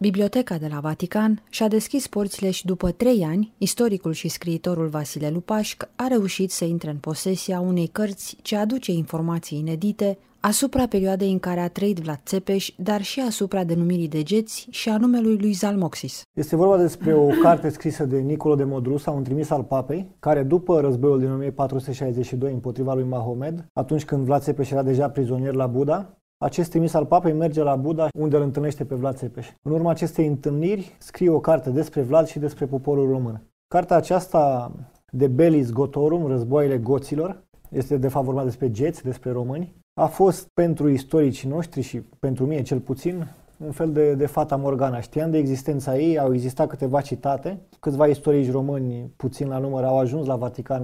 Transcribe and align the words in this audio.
Biblioteca 0.00 0.58
de 0.58 0.68
la 0.72 0.80
Vatican 0.80 1.42
și-a 1.48 1.68
deschis 1.68 2.06
porțile 2.06 2.50
și 2.50 2.66
după 2.66 2.90
trei 2.90 3.24
ani, 3.24 3.52
istoricul 3.58 4.12
și 4.12 4.28
scriitorul 4.28 4.86
Vasile 4.86 5.30
Lupașc 5.30 5.88
a 5.96 6.06
reușit 6.06 6.50
să 6.50 6.64
intre 6.64 6.90
în 6.90 6.96
posesia 6.96 7.60
unei 7.60 7.86
cărți 7.86 8.36
ce 8.42 8.56
aduce 8.56 8.92
informații 8.92 9.58
inedite 9.58 10.18
asupra 10.40 10.86
perioadei 10.86 11.32
în 11.32 11.38
care 11.38 11.60
a 11.60 11.68
trăit 11.68 11.98
Vlad 11.98 12.20
Țepeș, 12.24 12.70
dar 12.76 13.02
și 13.02 13.20
asupra 13.20 13.64
denumirii 13.64 14.08
de 14.08 14.22
geți 14.22 14.66
și 14.70 14.88
a 14.88 14.96
numelui 14.96 15.38
lui 15.38 15.52
Zalmoxis. 15.52 16.22
Este 16.32 16.56
vorba 16.56 16.76
despre 16.76 17.14
o 17.14 17.26
carte 17.26 17.68
scrisă 17.68 18.04
de 18.04 18.18
Nicolo 18.18 18.54
de 18.54 18.64
Modrusa, 18.64 19.10
un 19.10 19.22
trimis 19.22 19.50
al 19.50 19.62
papei, 19.62 20.16
care 20.18 20.42
după 20.42 20.80
războiul 20.80 21.18
din 21.18 21.30
1462 21.30 22.52
împotriva 22.52 22.94
lui 22.94 23.04
Mahomed, 23.04 23.66
atunci 23.72 24.04
când 24.04 24.24
Vlad 24.24 24.42
Țepeș 24.42 24.70
era 24.70 24.82
deja 24.82 25.08
prizonier 25.08 25.54
la 25.54 25.66
Buda, 25.66 26.17
acest 26.38 26.70
trimis 26.70 26.94
al 26.94 27.06
papei 27.06 27.32
merge 27.32 27.62
la 27.62 27.76
Buda, 27.76 28.08
unde 28.18 28.36
îl 28.36 28.42
întâlnește 28.42 28.84
pe 28.84 28.94
Vlad 28.94 29.16
Țepeș. 29.16 29.48
În 29.62 29.72
urma 29.72 29.90
acestei 29.90 30.26
întâlniri, 30.26 30.96
scrie 30.98 31.30
o 31.30 31.40
carte 31.40 31.70
despre 31.70 32.02
Vlad 32.02 32.26
și 32.26 32.38
despre 32.38 32.66
poporul 32.66 33.08
român. 33.10 33.42
Cartea 33.68 33.96
aceasta 33.96 34.72
de 35.12 35.26
Belis 35.26 35.70
Gotorum, 35.70 36.26
Războaiele 36.26 36.78
Goților, 36.78 37.42
este 37.70 37.96
de 37.96 38.08
fapt 38.08 38.24
vorba 38.24 38.44
despre 38.44 38.70
geți, 38.70 39.02
despre 39.02 39.30
români, 39.30 39.74
a 40.00 40.06
fost 40.06 40.48
pentru 40.54 40.88
istoricii 40.88 41.48
noștri 41.48 41.80
și 41.80 42.00
pentru 42.00 42.46
mine 42.46 42.62
cel 42.62 42.80
puțin 42.80 43.26
un 43.64 43.72
fel 43.72 43.92
de, 43.92 44.14
de 44.14 44.26
fata 44.26 44.56
Morgana. 44.56 45.00
Știam 45.00 45.30
de 45.30 45.38
existența 45.38 45.98
ei, 45.98 46.18
au 46.18 46.34
existat 46.34 46.68
câteva 46.68 47.00
citate, 47.00 47.60
câțiva 47.80 48.06
istorici 48.06 48.50
români, 48.50 49.12
puțin 49.16 49.48
la 49.48 49.58
număr, 49.58 49.84
au 49.84 49.98
ajuns 49.98 50.26
la 50.26 50.36
Vatican 50.36 50.82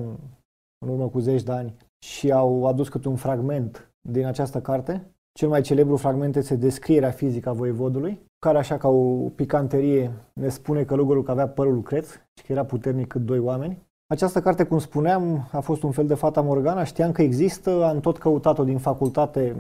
în 0.79 0.89
urmă 0.89 1.09
cu 1.09 1.19
zeci 1.19 1.43
de 1.43 1.53
ani 1.53 1.75
și 1.99 2.33
au 2.33 2.67
adus 2.67 2.89
câte 2.89 3.09
un 3.09 3.17
fragment 3.17 3.93
din 4.09 4.27
această 4.27 4.61
carte 4.61 5.14
cel 5.39 5.49
mai 5.49 5.61
celebru 5.61 5.97
fragment 5.97 6.37
este 6.37 6.57
descrierea 6.57 7.11
fizică 7.11 7.49
a 7.49 7.53
voievodului, 7.53 8.21
care 8.39 8.59
așa 8.59 8.77
ca 8.77 8.89
o 8.89 9.29
picanterie 9.35 10.13
ne 10.33 10.49
spune 10.49 10.85
că 10.85 11.23
că 11.23 11.31
avea 11.31 11.49
părul 11.49 11.83
creț 11.83 12.11
și 12.11 12.45
că 12.47 12.53
era 12.53 12.65
puternic 12.65 13.07
cât 13.07 13.21
doi 13.21 13.39
oameni. 13.39 13.83
Această 14.07 14.41
carte, 14.41 14.65
cum 14.65 14.79
spuneam, 14.79 15.49
a 15.53 15.61
fost 15.61 15.83
un 15.83 15.91
fel 15.91 16.07
de 16.07 16.15
fata 16.15 16.41
Morgana. 16.41 16.85
Știam 16.85 17.13
că 17.13 17.23
există, 17.23 17.85
am 17.85 18.01
tot 18.01 18.19
căutat-o 18.19 18.65
din 18.65 18.79
facultate. 18.79 19.57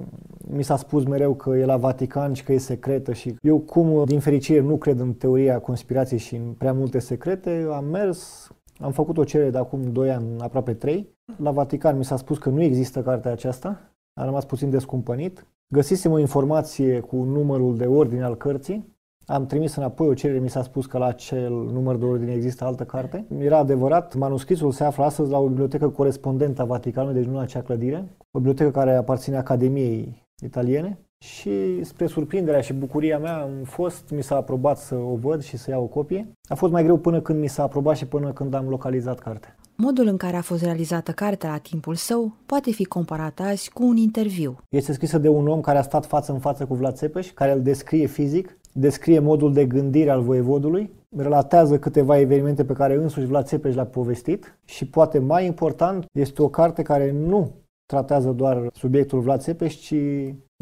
Mi 0.48 0.62
s-a 0.62 0.76
spus 0.76 1.04
mereu 1.04 1.34
că 1.34 1.50
e 1.50 1.64
la 1.64 1.76
Vatican 1.76 2.32
și 2.32 2.44
că 2.44 2.52
e 2.52 2.58
secretă 2.58 3.12
și 3.12 3.34
eu, 3.42 3.58
cum 3.58 4.04
din 4.04 4.20
fericire 4.20 4.60
nu 4.60 4.76
cred 4.76 4.98
în 4.98 5.12
teoria 5.12 5.60
conspirației 5.60 6.18
și 6.18 6.34
în 6.34 6.52
prea 6.52 6.72
multe 6.72 6.98
secrete, 6.98 7.66
am 7.72 7.84
mers, 7.84 8.50
am 8.80 8.92
făcut 8.92 9.18
o 9.18 9.24
cerere 9.24 9.50
de 9.50 9.58
acum 9.58 9.92
2 9.92 10.10
ani, 10.10 10.40
aproape 10.40 10.74
3. 10.74 11.08
La 11.36 11.50
Vatican 11.50 11.96
mi 11.96 12.04
s-a 12.04 12.16
spus 12.16 12.38
că 12.38 12.48
nu 12.48 12.62
există 12.62 13.02
cartea 13.02 13.32
aceasta. 13.32 13.80
Am 14.20 14.24
rămas 14.24 14.44
puțin 14.44 14.70
descumpănit. 14.70 15.46
Găsisem 15.68 16.12
o 16.12 16.18
informație 16.18 17.00
cu 17.00 17.16
numărul 17.16 17.76
de 17.76 17.86
ordine 17.86 18.22
al 18.22 18.36
cărții. 18.36 18.92
Am 19.26 19.46
trimis 19.46 19.74
înapoi 19.74 20.08
o 20.08 20.14
cerere, 20.14 20.38
mi 20.38 20.50
s-a 20.50 20.62
spus 20.62 20.86
că 20.86 20.98
la 20.98 21.06
acel 21.06 21.52
număr 21.52 21.96
de 21.96 22.04
ordine 22.04 22.32
există 22.32 22.64
altă 22.64 22.84
carte. 22.84 23.26
Era 23.38 23.58
adevărat, 23.58 24.14
manuscrisul 24.14 24.72
se 24.72 24.84
află 24.84 25.04
astăzi 25.04 25.30
la 25.30 25.38
o 25.38 25.48
bibliotecă 25.48 25.88
corespondentă 25.88 26.62
a 26.62 26.64
Vaticanului, 26.64 27.14
deci 27.20 27.30
nu 27.30 27.34
la 27.34 27.40
acea 27.40 27.62
clădire. 27.62 28.08
O 28.30 28.38
bibliotecă 28.38 28.70
care 28.70 28.94
aparține 28.94 29.36
Academiei 29.36 30.28
Italiene. 30.42 30.98
Și 31.24 31.84
spre 31.84 32.06
surprinderea 32.06 32.60
și 32.60 32.72
bucuria 32.72 33.18
mea 33.18 33.42
am 33.42 33.50
fost, 33.62 34.10
mi 34.10 34.22
s-a 34.22 34.36
aprobat 34.36 34.78
să 34.78 34.94
o 34.94 35.14
văd 35.14 35.42
și 35.42 35.56
să 35.56 35.70
iau 35.70 35.82
o 35.82 35.86
copie. 35.86 36.28
A 36.48 36.54
fost 36.54 36.72
mai 36.72 36.82
greu 36.82 36.96
până 36.96 37.20
când 37.20 37.40
mi 37.40 37.48
s-a 37.48 37.62
aprobat 37.62 37.96
și 37.96 38.06
până 38.06 38.32
când 38.32 38.54
am 38.54 38.68
localizat 38.68 39.18
cartea. 39.18 39.56
Modul 39.76 40.06
în 40.06 40.16
care 40.16 40.36
a 40.36 40.40
fost 40.40 40.62
realizată 40.62 41.12
cartea 41.12 41.50
la 41.50 41.58
timpul 41.58 41.94
său 41.94 42.32
poate 42.46 42.70
fi 42.70 42.84
comparat 42.84 43.40
azi 43.40 43.70
cu 43.70 43.84
un 43.86 43.96
interviu. 43.96 44.58
Este 44.68 44.92
scrisă 44.92 45.18
de 45.18 45.28
un 45.28 45.48
om 45.48 45.60
care 45.60 45.78
a 45.78 45.82
stat 45.82 46.06
față 46.06 46.32
în 46.32 46.38
față 46.38 46.66
cu 46.66 46.74
Vlad 46.74 46.94
Țepeș, 46.94 47.30
care 47.30 47.52
îl 47.52 47.62
descrie 47.62 48.06
fizic, 48.06 48.58
descrie 48.72 49.18
modul 49.18 49.52
de 49.52 49.66
gândire 49.66 50.10
al 50.10 50.22
voievodului, 50.22 50.92
relatează 51.16 51.78
câteva 51.78 52.18
evenimente 52.18 52.64
pe 52.64 52.72
care 52.72 52.94
însuși 52.94 53.26
Vlad 53.26 53.46
Țepeș 53.46 53.74
le-a 53.74 53.86
povestit 53.86 54.58
și 54.64 54.86
poate 54.86 55.18
mai 55.18 55.46
important 55.46 56.04
este 56.12 56.42
o 56.42 56.48
carte 56.48 56.82
care 56.82 57.12
nu 57.12 57.52
tratează 57.86 58.30
doar 58.30 58.68
subiectul 58.72 59.20
Vlad 59.20 59.40
Țepeș, 59.40 59.74
ci 59.74 59.94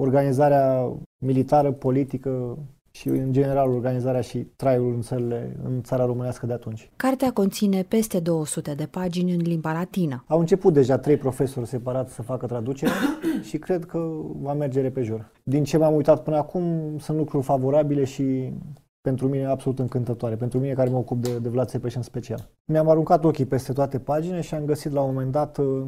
organizarea 0.01 0.93
militară, 1.25 1.73
politică, 1.73 2.59
și 2.93 3.09
în 3.09 3.33
general 3.33 3.71
organizarea 3.71 4.21
și 4.21 4.39
traiul 4.39 4.95
în, 4.95 5.01
țările, 5.01 5.57
în 5.65 5.83
țara 5.83 6.05
românească 6.05 6.47
de 6.47 6.53
atunci. 6.53 6.91
Cartea 6.97 7.33
conține 7.33 7.83
peste 7.83 8.21
200 8.21 8.75
de 8.75 8.87
pagini 8.87 9.33
în 9.33 9.41
limba 9.41 9.73
latină. 9.73 10.25
Au 10.27 10.39
început 10.39 10.73
deja 10.73 10.99
trei 10.99 11.17
profesori 11.17 11.67
separați 11.67 12.15
să 12.15 12.23
facă 12.23 12.47
traducere 12.47 12.93
și 13.49 13.59
cred 13.59 13.85
că 13.85 13.99
va 14.41 14.53
merge 14.53 14.81
repejor. 14.81 15.31
Din 15.43 15.65
ce 15.65 15.77
m-am 15.77 15.95
uitat 15.95 16.23
până 16.23 16.37
acum, 16.37 16.97
sunt 16.99 17.17
lucruri 17.17 17.45
favorabile 17.45 18.05
și 18.05 18.53
pentru 19.01 19.29
mine 19.29 19.45
absolut 19.45 19.79
încântătoare, 19.79 20.37
pentru 20.37 20.59
mine 20.59 20.73
care 20.73 20.91
mă 20.91 20.97
ocup 20.97 21.23
de, 21.23 21.39
de 21.39 21.49
Vlad 21.49 21.69
Țepeș 21.69 21.95
în 21.95 22.03
special. 22.03 22.51
Mi-am 22.65 22.89
aruncat 22.89 23.25
ochii 23.25 23.47
peste 23.47 23.73
toate 23.73 23.99
paginile 23.99 24.41
și 24.41 24.55
am 24.55 24.65
găsit 24.65 24.93
la 24.93 25.01
un 25.01 25.15
moment 25.15 25.33
dat 25.33 25.59
uh, 25.59 25.83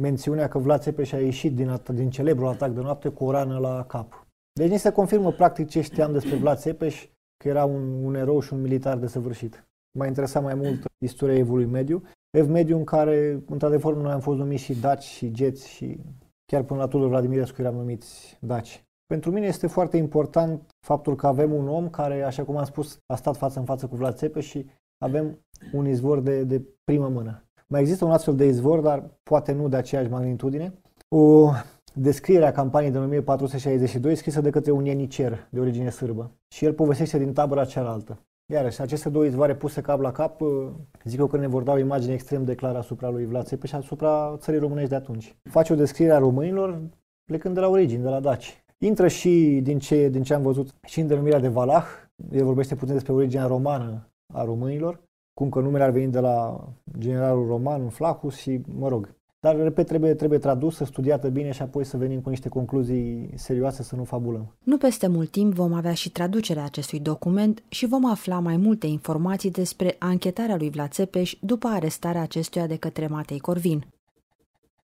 mențiunea 0.00 0.48
că 0.48 0.58
Vlad 0.58 0.80
Țepeș 0.80 1.12
a 1.12 1.18
ieșit 1.18 1.54
din, 1.54 1.80
din 1.94 2.10
celebrul 2.10 2.48
atac 2.48 2.70
de 2.70 2.80
noapte 2.80 3.08
cu 3.08 3.24
o 3.24 3.30
rană 3.30 3.58
la 3.58 3.84
cap. 3.88 4.17
Deci 4.58 4.70
ni 4.70 4.78
se 4.78 4.92
confirmă 4.92 5.32
practic 5.32 5.68
ce 5.68 5.80
știam 5.80 6.12
despre 6.12 6.36
Vlad 6.36 6.58
Țepeș, 6.58 7.08
că 7.36 7.48
era 7.48 7.64
un, 7.64 8.04
un 8.04 8.14
erou 8.14 8.40
și 8.40 8.52
un 8.52 8.60
militar 8.60 8.96
desăvârșit. 8.96 9.68
M-a 9.98 10.06
interesat 10.06 10.42
mai 10.42 10.54
mult 10.54 10.84
istoria 11.04 11.36
evului 11.36 11.64
mediu, 11.64 12.02
ev 12.30 12.48
mediu 12.48 12.76
în 12.76 12.84
care, 12.84 13.42
într-adevăr, 13.46 13.94
noi 13.94 14.12
am 14.12 14.20
fost 14.20 14.38
numiți 14.38 14.62
și 14.62 14.74
daci 14.74 15.02
și 15.02 15.30
geți 15.30 15.68
și 15.68 16.00
chiar 16.44 16.62
până 16.62 16.80
la 16.80 16.86
Tudor 16.86 17.08
Vladimirescu 17.08 17.60
eram 17.60 17.74
numiți 17.74 18.38
daci. 18.40 18.84
Pentru 19.06 19.30
mine 19.30 19.46
este 19.46 19.66
foarte 19.66 19.96
important 19.96 20.70
faptul 20.86 21.16
că 21.16 21.26
avem 21.26 21.52
un 21.52 21.68
om 21.68 21.90
care, 21.90 22.22
așa 22.22 22.44
cum 22.44 22.56
am 22.56 22.64
spus, 22.64 22.98
a 23.06 23.16
stat 23.16 23.36
față 23.36 23.58
în 23.58 23.64
față 23.64 23.86
cu 23.86 23.96
Vlad 23.96 24.16
Țepeș 24.16 24.46
și 24.46 24.66
avem 25.04 25.38
un 25.72 25.86
izvor 25.86 26.20
de, 26.20 26.44
de 26.44 26.62
primă 26.84 27.08
mână. 27.08 27.42
Mai 27.66 27.80
există 27.80 28.04
un 28.04 28.10
astfel 28.10 28.36
de 28.36 28.46
izvor, 28.46 28.80
dar 28.80 29.10
poate 29.22 29.52
nu 29.52 29.68
de 29.68 29.76
aceeași 29.76 30.10
magnitudine. 30.10 30.74
O 31.08 31.50
descrierea 31.94 32.52
campaniei 32.52 32.90
de 32.90 32.98
1462 32.98 34.14
scrisă 34.14 34.40
de 34.40 34.50
către 34.50 34.70
un 34.70 34.84
ienicer 34.84 35.48
de 35.50 35.60
origine 35.60 35.90
sârbă. 35.90 36.30
Și 36.48 36.64
el 36.64 36.72
povestește 36.72 37.18
din 37.18 37.32
tabăra 37.32 37.64
cealaltă. 37.64 38.18
Iarăși, 38.52 38.80
aceste 38.80 39.08
două 39.08 39.24
izvoare 39.24 39.54
puse 39.54 39.80
cap 39.80 40.00
la 40.00 40.12
cap, 40.12 40.40
uh, 40.40 40.68
zic 41.04 41.18
eu 41.18 41.26
că 41.26 41.36
ne 41.36 41.46
vor 41.46 41.62
da 41.62 41.72
o 41.72 41.78
imagine 41.78 42.12
extrem 42.12 42.44
de 42.44 42.54
clară 42.54 42.78
asupra 42.78 43.08
lui 43.08 43.24
Vlad 43.24 43.46
Țepe 43.46 43.66
și 43.66 43.74
asupra 43.74 44.36
țării 44.36 44.60
românești 44.60 44.88
de 44.88 44.94
atunci. 44.94 45.36
Face 45.50 45.72
o 45.72 45.76
descriere 45.76 46.12
a 46.12 46.18
românilor 46.18 46.80
plecând 47.24 47.54
de 47.54 47.60
la 47.60 47.68
origini, 47.68 48.02
de 48.02 48.08
la 48.08 48.20
daci. 48.20 48.64
Intră 48.78 49.08
și 49.08 49.60
din 49.62 49.78
ce, 49.78 50.08
din 50.08 50.22
ce 50.22 50.34
am 50.34 50.42
văzut 50.42 50.74
și 50.86 51.00
în 51.00 51.06
denumirea 51.06 51.38
de 51.38 51.48
Valah, 51.48 51.84
el 52.32 52.44
vorbește 52.44 52.74
puțin 52.74 52.94
despre 52.94 53.12
originea 53.12 53.46
romană 53.46 54.08
a 54.34 54.44
românilor, 54.44 55.00
cum 55.34 55.48
că 55.48 55.60
numele 55.60 55.84
ar 55.84 55.90
veni 55.90 56.12
de 56.12 56.20
la 56.20 56.68
generalul 56.98 57.46
roman 57.46 57.88
Flacus 57.88 58.36
și, 58.36 58.60
mă 58.78 58.88
rog, 58.88 59.14
dar, 59.40 59.56
repet, 59.56 59.86
trebuie, 59.86 60.14
trebuie 60.14 60.38
tradusă, 60.38 60.84
studiată 60.84 61.28
bine 61.28 61.50
și 61.50 61.62
apoi 61.62 61.84
să 61.84 61.96
venim 61.96 62.20
cu 62.20 62.28
niște 62.28 62.48
concluzii 62.48 63.30
serioase, 63.34 63.82
să 63.82 63.96
nu 63.96 64.04
fabulăm. 64.04 64.54
Nu 64.62 64.76
peste 64.76 65.06
mult 65.06 65.30
timp 65.30 65.54
vom 65.54 65.72
avea 65.72 65.94
și 65.94 66.10
traducerea 66.10 66.64
acestui 66.64 67.00
document 67.00 67.62
și 67.68 67.86
vom 67.86 68.10
afla 68.10 68.38
mai 68.38 68.56
multe 68.56 68.86
informații 68.86 69.50
despre 69.50 69.96
anchetarea 69.98 70.56
lui 70.56 70.70
Vlad 70.70 70.90
Țepeș 70.90 71.34
după 71.40 71.66
arestarea 71.66 72.22
acestuia 72.22 72.66
de 72.66 72.76
către 72.76 73.06
Matei 73.06 73.38
Corvin. 73.38 73.84